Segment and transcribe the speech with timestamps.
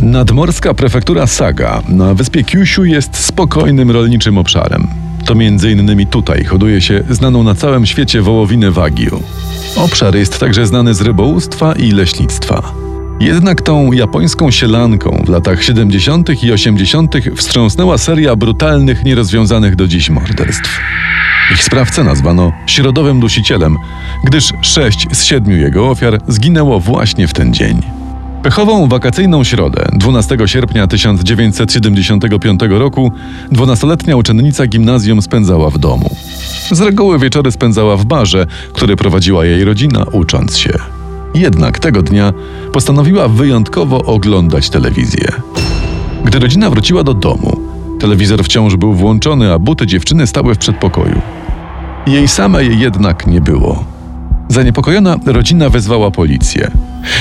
[0.06, 4.88] Nadmorska prefektura Saga na wyspie Kyushu jest spokojnym rolniczym obszarem.
[5.24, 9.22] To między innymi tutaj hoduje się znaną na całym świecie wołowinę Wagyu.
[9.76, 12.72] Obszar jest także znany z rybołówstwa i leśnictwa.
[13.20, 16.42] Jednak tą japońską sielanką w latach 70.
[16.44, 17.14] i 80.
[17.36, 20.80] wstrząsnęła seria brutalnych, nierozwiązanych do dziś morderstw.
[21.54, 23.76] Ich sprawcę nazwano środowym dusicielem,
[24.24, 28.05] gdyż sześć z siedmiu jego ofiar zginęło właśnie w ten dzień.
[28.46, 33.12] Pechową wakacyjną środę 12 sierpnia 1975 roku
[33.52, 36.16] 12-letnia uczennica gimnazjum spędzała w domu.
[36.70, 40.72] Z reguły wieczory spędzała w barze, który prowadziła jej rodzina, ucząc się.
[41.34, 42.32] Jednak tego dnia
[42.72, 45.28] postanowiła wyjątkowo oglądać telewizję.
[46.24, 47.60] Gdy rodzina wróciła do domu,
[48.00, 51.20] telewizor wciąż był włączony, a buty dziewczyny stały w przedpokoju.
[52.06, 53.95] Jej samej jednak nie było.
[54.48, 56.70] Zaniepokojona rodzina wezwała policję.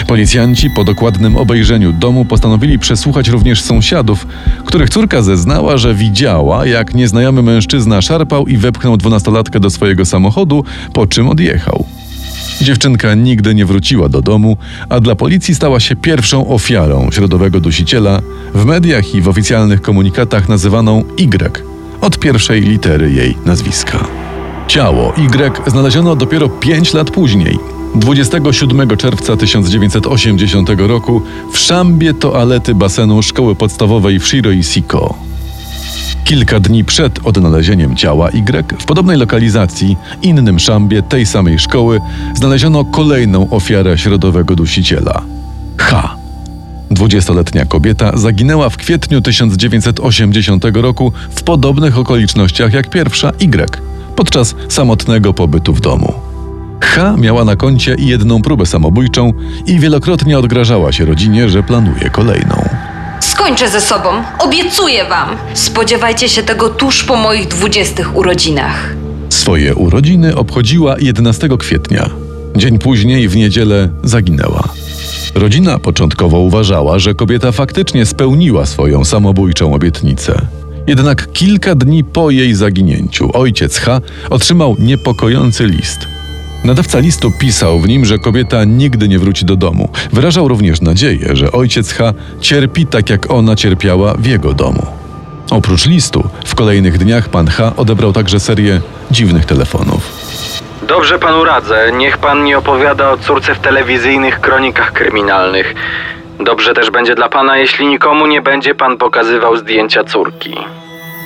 [0.07, 4.27] Policjanci po dokładnym obejrzeniu domu postanowili przesłuchać również sąsiadów,
[4.65, 10.63] których córka zeznała, że widziała, jak nieznajomy mężczyzna szarpał i wepchnął dwunastolatkę do swojego samochodu,
[10.93, 11.85] po czym odjechał.
[12.61, 14.57] Dziewczynka nigdy nie wróciła do domu,
[14.89, 18.21] a dla policji stała się pierwszą ofiarą środowego dusiciela,
[18.53, 21.63] w mediach i w oficjalnych komunikatach nazywaną Y,
[22.01, 24.24] od pierwszej litery jej nazwiska.
[24.67, 27.59] Ciało Y znaleziono dopiero 5 lat później,
[27.95, 31.21] 27 czerwca 1980 roku
[31.51, 35.13] w szambie toalety basenu szkoły podstawowej w Shiro-Siko.
[36.23, 42.01] Kilka dni przed odnalezieniem ciała Y w podobnej lokalizacji, innym szambie tej samej szkoły,
[42.35, 45.21] znaleziono kolejną ofiarę środowego dusiciela
[45.77, 46.15] H.
[46.91, 55.33] Dwudziestoletnia kobieta zaginęła w kwietniu 1980 roku w podobnych okolicznościach jak pierwsza Y podczas samotnego
[55.33, 56.13] pobytu w domu.
[56.81, 59.33] H miała na koncie jedną próbę samobójczą
[59.65, 62.69] i wielokrotnie odgrażała się rodzinie, że planuje kolejną.
[63.19, 64.09] Skończę ze sobą,
[64.39, 65.29] obiecuję wam.
[65.53, 68.95] Spodziewajcie się tego tuż po moich dwudziestych urodzinach.
[69.29, 72.09] Swoje urodziny obchodziła 11 kwietnia.
[72.55, 74.69] Dzień później, w niedzielę, zaginęła.
[75.35, 80.41] Rodzina początkowo uważała, że kobieta faktycznie spełniła swoją samobójczą obietnicę.
[80.87, 86.07] Jednak kilka dni po jej zaginięciu ojciec H otrzymał niepokojący list.
[86.63, 89.89] Nadawca listu pisał w nim, że kobieta nigdy nie wróci do domu.
[90.13, 94.85] Wyrażał również nadzieję, że ojciec H cierpi tak jak ona cierpiała w jego domu.
[95.51, 98.81] Oprócz listu, w kolejnych dniach pan H odebrał także serię
[99.11, 100.11] dziwnych telefonów.
[100.87, 101.91] Dobrze panu radzę.
[101.97, 105.75] Niech pan nie opowiada o córce w telewizyjnych kronikach kryminalnych.
[106.39, 110.53] Dobrze też będzie dla pana, jeśli nikomu nie będzie pan pokazywał zdjęcia córki.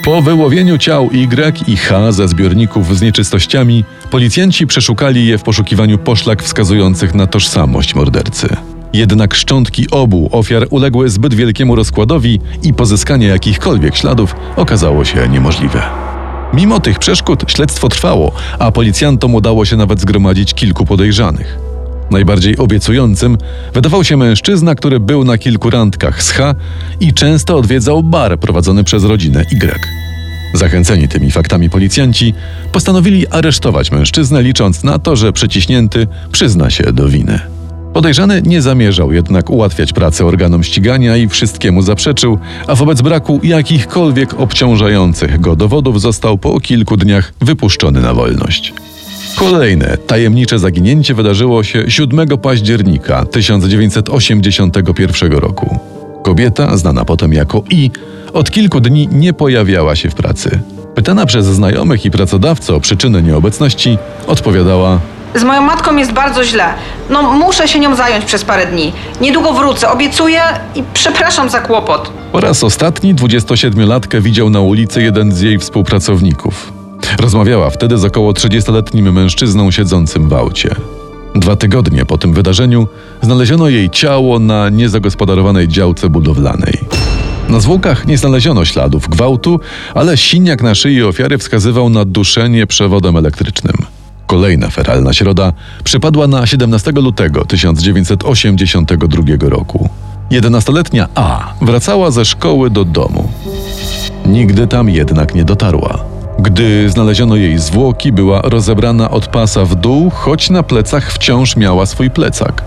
[0.05, 5.97] Po wyłowieniu ciał Y i H ze zbiorników z nieczystościami, policjanci przeszukali je w poszukiwaniu
[5.97, 8.57] poszlak wskazujących na tożsamość mordercy.
[8.93, 15.81] Jednak szczątki obu ofiar uległy zbyt wielkiemu rozkładowi i pozyskanie jakichkolwiek śladów okazało się niemożliwe.
[16.53, 21.68] Mimo tych przeszkód śledztwo trwało, a policjantom udało się nawet zgromadzić kilku podejrzanych.
[22.11, 23.37] Najbardziej obiecującym
[23.73, 26.55] wydawał się mężczyzna, który był na kilku randkach z H
[26.99, 29.79] i często odwiedzał bar prowadzony przez rodzinę Y.
[30.53, 32.33] Zachęceni tymi faktami policjanci
[32.71, 37.39] postanowili aresztować mężczyznę, licząc na to, że przyciśnięty przyzna się do winy.
[37.93, 44.39] Podejrzany nie zamierzał jednak ułatwiać pracy organom ścigania i wszystkiemu zaprzeczył, a wobec braku jakichkolwiek
[44.39, 48.73] obciążających go dowodów został po kilku dniach wypuszczony na wolność.
[49.35, 55.79] Kolejne tajemnicze zaginięcie wydarzyło się 7 października 1981 roku.
[56.23, 57.91] Kobieta, znana potem jako I,
[58.33, 60.59] od kilku dni nie pojawiała się w pracy.
[60.95, 63.97] Pytana przez znajomych i pracodawcę o przyczynę nieobecności,
[64.27, 64.99] odpowiadała:
[65.35, 66.73] Z moją matką jest bardzo źle.
[67.09, 68.93] No, muszę się nią zająć przez parę dni.
[69.21, 70.41] Niedługo wrócę, obiecuję
[70.75, 72.11] i przepraszam za kłopot.
[72.31, 76.78] Po raz ostatni 27-latkę widział na ulicy jeden z jej współpracowników.
[77.19, 80.75] Rozmawiała wtedy z około 30-letnim mężczyzną siedzącym w aucie.
[81.35, 82.87] Dwa tygodnie po tym wydarzeniu
[83.21, 86.79] znaleziono jej ciało na niezagospodarowanej działce budowlanej.
[87.49, 89.59] Na zwłokach nie znaleziono śladów gwałtu,
[89.93, 93.75] ale siniak na szyi ofiary wskazywał na duszenie przewodem elektrycznym.
[94.27, 95.53] Kolejna feralna środa
[95.83, 99.89] przypadła na 17 lutego 1982 roku.
[100.31, 103.31] 11-letnia A wracała ze szkoły do domu.
[104.25, 106.08] Nigdy tam jednak nie dotarła.
[106.41, 111.85] Gdy znaleziono jej zwłoki, była rozebrana od pasa w dół, choć na plecach wciąż miała
[111.85, 112.63] swój plecak.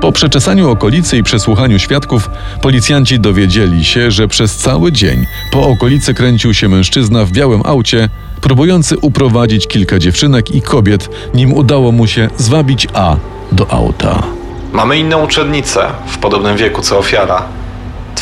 [0.00, 2.30] Po przeczesaniu okolicy i przesłuchaniu świadków,
[2.62, 8.08] policjanci dowiedzieli się, że przez cały dzień po okolicy kręcił się mężczyzna w białym aucie,
[8.40, 13.16] próbujący uprowadzić kilka dziewczynek i kobiet, nim udało mu się zwabić A
[13.52, 14.22] do auta.
[14.72, 17.42] Mamy inną uczennicę, w podobnym wieku co ofiara.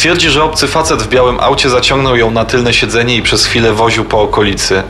[0.01, 3.73] Twierdzi, że obcy facet w białym aucie zaciągnął ją na tylne siedzenie i przez chwilę
[3.73, 4.83] woził po okolicy.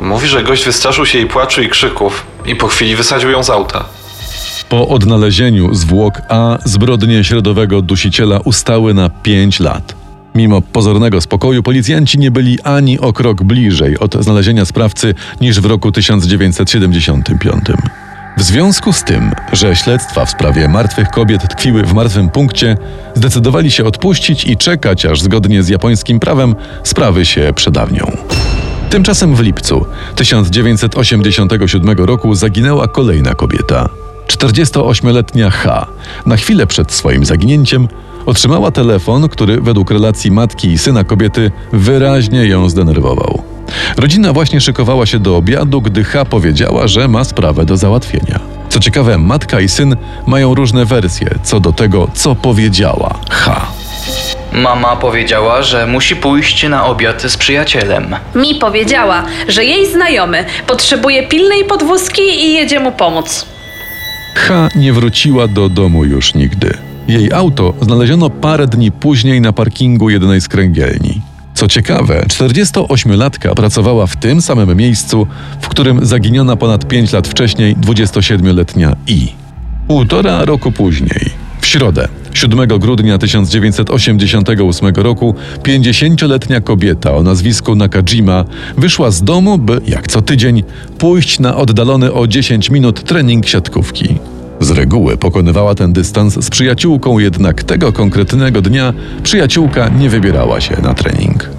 [0.00, 3.50] Mówi, że gość wystraszył się jej płaczu i krzyków i po chwili wysadził ją z
[3.50, 3.84] auta.
[4.68, 9.94] Po odnalezieniu zwłok A zbrodnie środowego dusiciela ustały na 5 lat.
[10.34, 15.66] Mimo pozornego spokoju policjanci nie byli ani o krok bliżej od znalezienia sprawcy niż w
[15.66, 17.64] roku 1975.
[18.38, 22.76] W związku z tym, że śledztwa w sprawie martwych kobiet tkwiły w martwym punkcie,
[23.14, 26.54] zdecydowali się odpuścić i czekać, aż zgodnie z japońskim prawem
[26.84, 28.16] sprawy się przedawnią.
[28.90, 29.86] Tymczasem w lipcu
[30.16, 33.88] 1987 roku zaginęła kolejna kobieta.
[34.26, 35.86] 48-letnia H.
[36.26, 37.88] Na chwilę przed swoim zaginięciem
[38.26, 43.47] otrzymała telefon, który według relacji matki i syna kobiety wyraźnie ją zdenerwował.
[43.96, 48.40] Rodzina właśnie szykowała się do obiadu, gdy H powiedziała, że ma sprawę do załatwienia.
[48.68, 53.66] Co ciekawe, matka i syn mają różne wersje co do tego, co powiedziała H.
[54.52, 58.16] Mama powiedziała, że musi pójść na obiad z przyjacielem.
[58.34, 63.46] Mi powiedziała, że jej znajomy potrzebuje pilnej podwózki i jedzie mu pomóc.
[64.34, 66.74] H nie wróciła do domu już nigdy.
[67.08, 71.20] Jej auto znaleziono parę dni później na parkingu jednej z kręgielni.
[71.58, 75.26] Co ciekawe, 48-latka pracowała w tym samym miejscu,
[75.60, 79.32] w którym zaginiona ponad 5 lat wcześniej 27-letnia I.
[79.88, 88.44] Półtora roku później, w środę, 7 grudnia 1988 roku, 50-letnia kobieta o nazwisku Nakajima
[88.76, 90.62] wyszła z domu, by, jak co tydzień,
[90.98, 94.18] pójść na oddalony o 10 minut trening siatkówki.
[94.60, 100.82] Z reguły pokonywała ten dystans z przyjaciółką, jednak tego konkretnego dnia przyjaciółka nie wybierała się
[100.82, 101.50] na trening.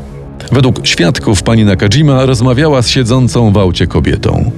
[0.51, 4.51] Według świadków pani Nakajima rozmawiała z siedzącą w aucie kobietą.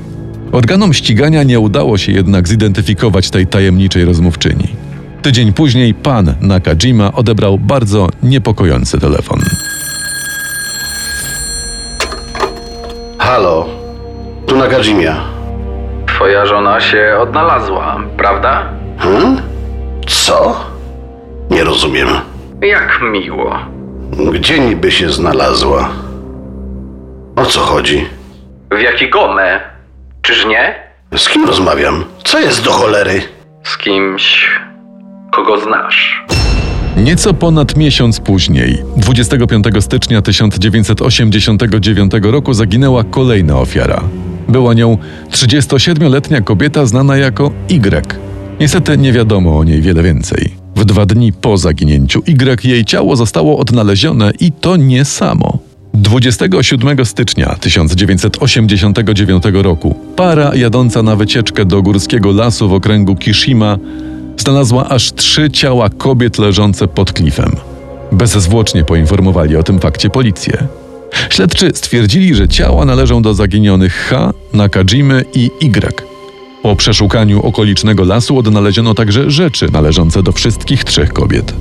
[0.52, 4.68] Organom ścigania nie udało się jednak zidentyfikować tej tajemniczej rozmówczyni.
[5.22, 9.40] Tydzień później pan Nakajima odebrał bardzo niepokojący telefon.
[13.18, 13.66] Halo,
[14.48, 15.41] tu Nakajimia.
[16.22, 18.70] Twoja żona się odnalazła, prawda?
[18.98, 19.42] Hmm?
[20.08, 20.66] Co?
[21.50, 22.08] Nie rozumiem.
[22.62, 23.56] Jak miło.
[24.34, 25.90] Gdzie niby się znalazła?
[27.36, 28.06] O co chodzi?
[28.72, 29.60] W Jakigome?
[30.22, 30.76] Czyż nie?
[31.18, 32.04] Z kim rozmawiam?
[32.24, 33.22] Co jest do cholery?
[33.64, 34.50] Z kimś,
[35.32, 36.26] kogo znasz.
[36.98, 44.02] Nieco ponad miesiąc później, 25 stycznia 1989 roku, zaginęła kolejna ofiara.
[44.50, 44.98] Była nią
[45.32, 48.06] 37-letnia kobieta znana jako Y.
[48.60, 50.56] Niestety nie wiadomo o niej wiele więcej.
[50.76, 55.58] W dwa dni po zaginięciu Y jej ciało zostało odnalezione i to nie samo.
[55.94, 63.78] 27 stycznia 1989 roku para jadąca na wycieczkę do górskiego lasu w okręgu Kishima
[64.38, 67.52] znalazła aż trzy ciała kobiet leżące pod klifem.
[68.12, 70.68] Bezzwłocznie poinformowali o tym fakcie policję.
[71.30, 76.04] Śledczy stwierdzili, że ciała należą do zaginionych H, Nakajimy i Y.
[76.64, 81.54] Po przeszukaniu okolicznego lasu odnaleziono także rzeczy należące do wszystkich trzech kobiet.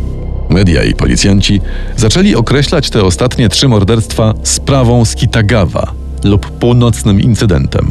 [0.50, 1.60] Media i policjanci
[1.96, 5.92] zaczęli określać te ostatnie trzy morderstwa sprawą z Kitagawa
[6.24, 7.90] lub północnym incydentem.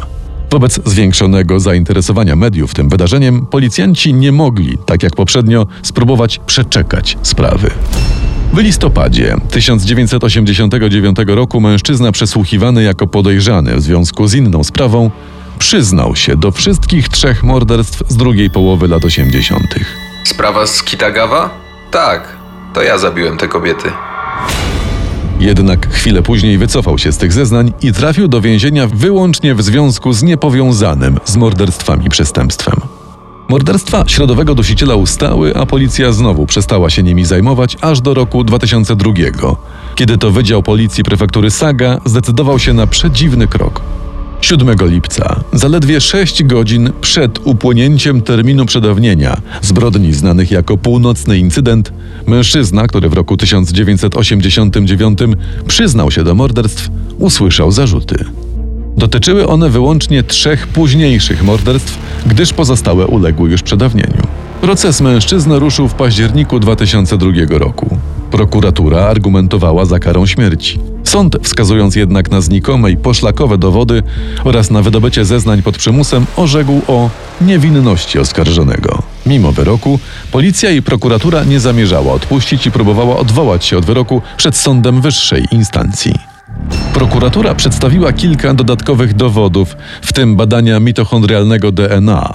[0.50, 7.70] Wobec zwiększonego zainteresowania mediów tym wydarzeniem, policjanci nie mogli, tak jak poprzednio, spróbować przeczekać sprawy.
[8.52, 15.10] W listopadzie 1989 roku mężczyzna przesłuchiwany jako podejrzany w związku z inną sprawą
[15.58, 19.64] przyznał się do wszystkich trzech morderstw z drugiej połowy lat 80.
[20.24, 21.50] Sprawa z Kitagawa?
[21.90, 22.36] Tak,
[22.74, 23.92] to ja zabiłem te kobiety.
[25.40, 30.12] Jednak chwilę później wycofał się z tych zeznań i trafił do więzienia wyłącznie w związku
[30.12, 32.99] z niepowiązanym z morderstwami przestępstwem.
[33.50, 39.12] Morderstwa środowego dusiciela ustały, a policja znowu przestała się nimi zajmować aż do roku 2002,
[39.94, 43.80] kiedy to Wydział Policji Prefektury Saga zdecydował się na przedziwny krok.
[44.40, 51.92] 7 lipca, zaledwie 6 godzin przed upłynięciem terminu przedawnienia zbrodni znanych jako północny incydent,
[52.26, 55.18] mężczyzna, który w roku 1989
[55.66, 56.88] przyznał się do morderstw,
[57.18, 58.24] usłyszał zarzuty.
[59.00, 64.22] Dotyczyły one wyłącznie trzech późniejszych morderstw, gdyż pozostałe uległy już przedawnieniu.
[64.60, 67.98] Proces mężczyzny ruszył w październiku 2002 roku.
[68.30, 70.78] Prokuratura argumentowała za karą śmierci.
[71.04, 74.02] Sąd, wskazując jednak na znikome i poszlakowe dowody
[74.44, 79.02] oraz na wydobycie zeznań pod przymusem, orzekł o niewinności oskarżonego.
[79.26, 79.98] Mimo wyroku,
[80.32, 85.44] policja i prokuratura nie zamierzała odpuścić i próbowała odwołać się od wyroku przed sądem wyższej
[85.52, 86.29] instancji.
[86.94, 92.34] Prokuratura przedstawiła kilka dodatkowych dowodów, w tym badania mitochondrialnego DNA.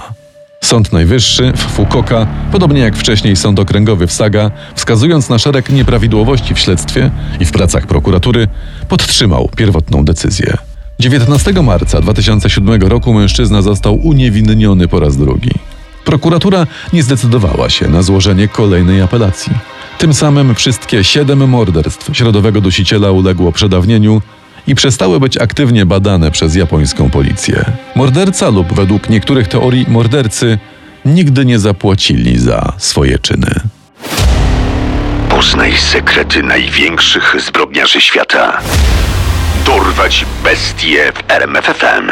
[0.60, 6.54] Sąd Najwyższy w Fukuoka, podobnie jak wcześniej Sąd Okręgowy w Saga, wskazując na szereg nieprawidłowości
[6.54, 8.48] w śledztwie i w pracach prokuratury,
[8.88, 10.56] podtrzymał pierwotną decyzję.
[11.00, 15.50] 19 marca 2007 roku mężczyzna został uniewinniony po raz drugi.
[16.04, 19.52] Prokuratura nie zdecydowała się na złożenie kolejnej apelacji.
[19.98, 24.22] Tym samym wszystkie siedem morderstw środowego dusiciela uległo przedawnieniu
[24.66, 27.64] i przestały być aktywnie badane przez japońską policję.
[27.94, 30.58] Morderca lub według niektórych teorii mordercy
[31.04, 33.60] nigdy nie zapłacili za swoje czyny.
[35.28, 38.58] Poznaj sekrety największych zbrodniarzy świata.
[39.66, 42.10] Dorwać bestie w RMFFM.